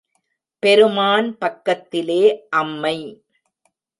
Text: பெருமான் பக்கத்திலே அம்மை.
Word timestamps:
பெருமான் 0.63 1.37
பக்கத்திலே 1.37 2.21
அம்மை. 2.49 2.97